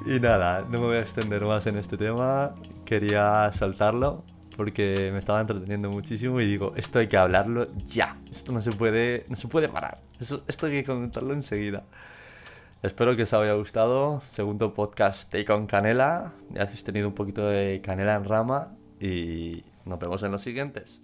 Y 0.06 0.20
nada, 0.20 0.60
no 0.62 0.78
me 0.78 0.86
voy 0.86 0.96
a 0.96 1.00
extender 1.00 1.44
más 1.44 1.66
en 1.66 1.78
este 1.78 1.96
tema. 1.96 2.54
Quería 2.84 3.50
saltarlo 3.52 4.24
porque 4.56 5.10
me 5.12 5.18
estaba 5.18 5.40
entreteniendo 5.40 5.90
muchísimo 5.90 6.40
y 6.40 6.46
digo, 6.46 6.72
esto 6.76 6.98
hay 6.98 7.08
que 7.08 7.16
hablarlo 7.16 7.68
ya. 7.86 8.16
Esto 8.30 8.52
no 8.52 8.62
se 8.62 8.72
puede, 8.72 9.26
no 9.28 9.36
se 9.36 9.48
puede 9.48 9.68
parar. 9.68 9.98
Esto 10.20 10.66
hay 10.66 10.72
que 10.72 10.84
comentarlo 10.84 11.32
enseguida. 11.34 11.84
Espero 12.82 13.16
que 13.16 13.24
os 13.24 13.32
haya 13.32 13.54
gustado. 13.54 14.20
Segundo 14.20 14.74
podcast 14.74 15.30
Take 15.30 15.50
on 15.52 15.66
Canela. 15.66 16.32
Ya 16.50 16.62
habéis 16.62 16.84
tenido 16.84 17.08
un 17.08 17.14
poquito 17.14 17.46
de 17.48 17.80
canela 17.82 18.14
en 18.14 18.24
rama 18.24 18.68
y 19.00 19.64
nos 19.84 19.98
vemos 19.98 20.22
en 20.22 20.32
los 20.32 20.42
siguientes. 20.42 21.00